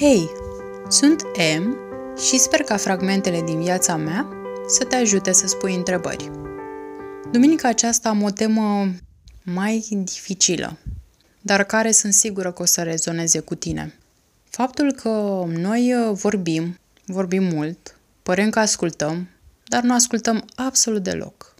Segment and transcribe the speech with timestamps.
[0.00, 0.30] Hei,
[0.88, 1.22] sunt
[1.58, 1.76] M
[2.16, 4.28] și sper ca fragmentele din viața mea
[4.68, 6.30] să te ajute să spui întrebări.
[7.32, 8.92] Duminica aceasta am o temă
[9.42, 10.78] mai dificilă,
[11.40, 13.94] dar care sunt sigură că o să rezoneze cu tine.
[14.50, 19.28] Faptul că noi uh, vorbim, vorbim mult, părem că ascultăm,
[19.64, 21.54] dar nu ascultăm absolut deloc.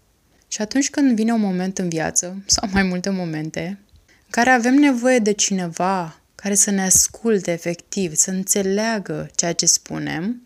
[0.49, 4.75] Și atunci când vine un moment în viață, sau mai multe momente, în care avem
[4.75, 10.43] nevoie de cineva care să ne asculte efectiv, să înțeleagă ceea ce spunem,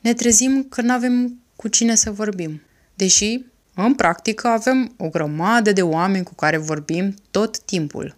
[0.00, 2.62] ne trezim că nu avem cu cine să vorbim.
[2.94, 3.40] Deși,
[3.74, 8.16] în practică, avem o grămadă de oameni cu care vorbim tot timpul.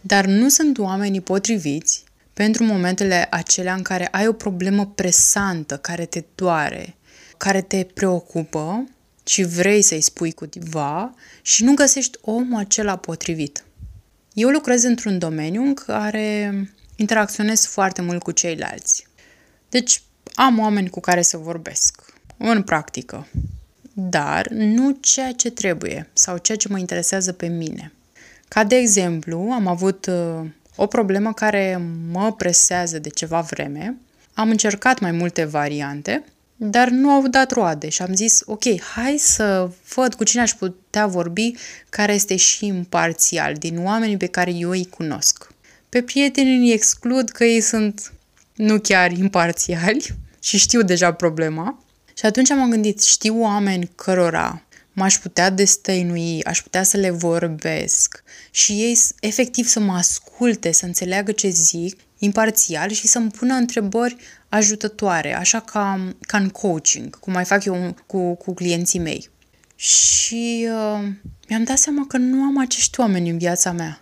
[0.00, 6.04] Dar nu sunt oamenii potriviți pentru momentele acelea în care ai o problemă presantă, care
[6.04, 6.96] te doare,
[7.36, 8.88] care te preocupă
[9.26, 13.65] și vrei să-i spui cuiva și nu găsești omul acela potrivit.
[14.36, 16.52] Eu lucrez într-un domeniu în care
[16.96, 19.06] interacționez foarte mult cu ceilalți.
[19.68, 20.02] Deci
[20.34, 22.02] am oameni cu care să vorbesc,
[22.36, 23.26] în practică,
[23.92, 27.92] dar nu ceea ce trebuie sau ceea ce mă interesează pe mine.
[28.48, 33.96] Ca de exemplu, am avut uh, o problemă care mă presează de ceva vreme,
[34.34, 36.24] am încercat mai multe variante
[36.56, 40.52] dar nu au dat roade și am zis, ok, hai să văd cu cine aș
[40.52, 41.52] putea vorbi
[41.88, 45.54] care este și imparțial, din oamenii pe care eu îi cunosc.
[45.88, 48.12] Pe prieteni îi exclud că ei sunt
[48.54, 50.06] nu chiar imparțiali
[50.40, 51.84] și știu deja problema.
[52.18, 58.22] Și atunci am gândit, știu oameni cărora m-aș putea destăinui, aș putea să le vorbesc
[58.50, 64.16] și ei efectiv să mă asculte, să înțeleagă ce zic, imparțial și să-mi pună întrebări
[64.48, 69.28] ajutătoare, așa ca, ca în coaching, cum mai fac eu cu, cu clienții mei.
[69.76, 71.08] Și uh,
[71.48, 74.00] mi-am dat seama că nu am acești oameni în viața mea.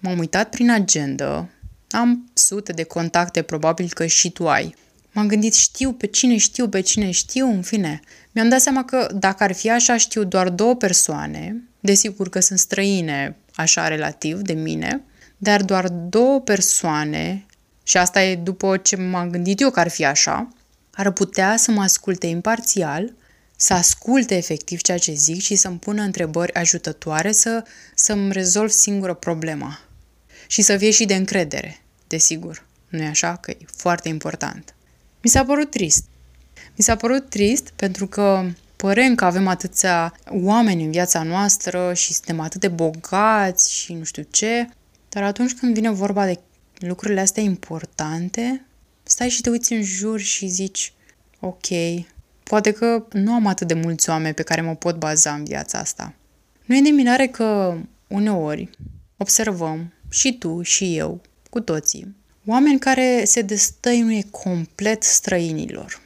[0.00, 1.48] M-am uitat prin agenda,
[1.90, 4.74] am sute de contacte, probabil că și tu ai.
[5.12, 8.00] M-am gândit, știu pe cine știu, pe cine știu, în fine.
[8.32, 12.58] Mi-am dat seama că dacă ar fi așa, știu doar două persoane, desigur că sunt
[12.58, 15.02] străine, așa relativ, de mine,
[15.36, 17.46] dar doar două persoane
[17.92, 20.48] și asta e după ce m-am gândit eu că ar fi așa,
[20.92, 23.12] ar putea să mă asculte imparțial,
[23.56, 27.64] să asculte efectiv ceea ce zic și să-mi pună întrebări ajutătoare să,
[27.94, 29.80] să-mi rezolv singură problema.
[30.46, 32.66] Și să fie și de încredere, desigur.
[32.88, 33.36] Nu e așa?
[33.36, 34.74] Că e foarte important.
[35.22, 36.04] Mi s-a părut trist.
[36.76, 38.44] Mi s-a părut trist pentru că
[38.76, 44.04] părem că avem atâția oameni în viața noastră și suntem atât de bogați și nu
[44.04, 44.68] știu ce,
[45.08, 46.38] dar atunci când vine vorba de
[46.86, 48.66] lucrurile astea importante,
[49.02, 50.92] stai și te uiți în jur și zici,
[51.40, 51.66] ok,
[52.42, 55.78] poate că nu am atât de mulți oameni pe care mă pot baza în viața
[55.78, 56.14] asta.
[56.64, 58.70] Nu e de mirare că uneori
[59.16, 62.16] observăm, și tu și eu, cu toții,
[62.46, 66.00] oameni care se destăinuie complet străinilor.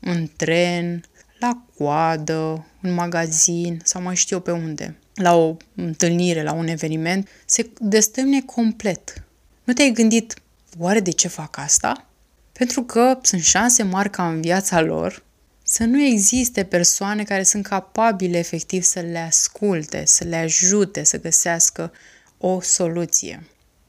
[0.00, 1.04] În tren,
[1.38, 4.96] la coadă, în magazin sau mai știu eu pe unde.
[5.14, 9.22] La o întâlnire, la un eveniment, se destăinuie complet.
[9.68, 10.34] Nu te-ai gândit,
[10.78, 12.06] oare de ce fac asta?
[12.52, 15.24] Pentru că sunt șanse mari ca în viața lor
[15.62, 21.20] să nu existe persoane care sunt capabile efectiv să le asculte, să le ajute să
[21.20, 21.92] găsească
[22.38, 23.46] o soluție.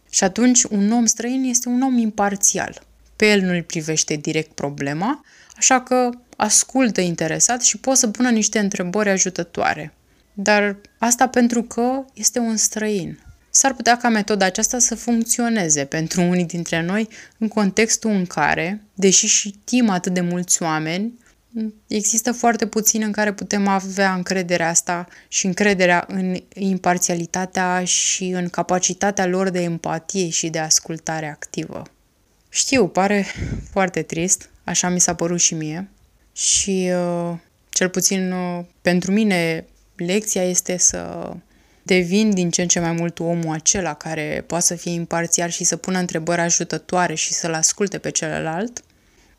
[0.10, 2.82] Și atunci un om străin este un om imparțial.
[3.16, 5.26] Pe el nu îl privește direct problema,
[5.58, 9.94] așa că ascultă interesat și poate să pună niște întrebări ajutătoare.
[10.34, 13.20] Dar asta pentru că este un străin.
[13.50, 18.82] S-ar putea ca metoda aceasta să funcționeze pentru unii dintre noi în contextul în care,
[18.94, 21.14] deși știm atât de mulți oameni,
[21.88, 28.50] există foarte puțin în care putem avea încrederea asta și încrederea în imparțialitatea și în
[28.50, 31.84] capacitatea lor de empatie și de ascultare activă.
[32.50, 33.26] Știu, pare
[33.72, 35.90] foarte trist, așa mi s-a părut și mie
[36.34, 37.38] și uh,
[37.70, 41.32] cel puțin uh, pentru mine lecția este să
[41.90, 45.64] devin din ce în ce mai mult omul acela care poate să fie imparțial și
[45.64, 48.84] să pună întrebări ajutătoare și să-l asculte pe celălalt,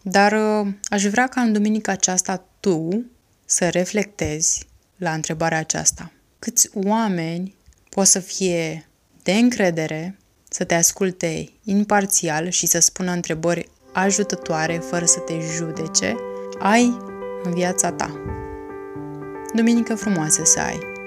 [0.03, 3.05] dar uh, aș vrea ca în duminica aceasta tu
[3.45, 4.67] să reflectezi
[4.97, 6.13] la întrebarea aceasta.
[6.39, 7.55] Câți oameni
[7.89, 8.89] pot să fie
[9.23, 16.15] de încredere, să te asculte imparțial și să spună întrebări ajutătoare fără să te judece,
[16.59, 16.97] ai
[17.43, 18.21] în viața ta.
[19.55, 21.00] Duminică frumoasă să ai!